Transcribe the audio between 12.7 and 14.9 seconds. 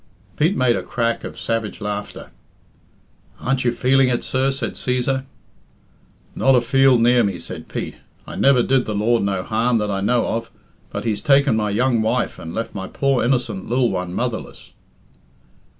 my poor innocent lil one motherless."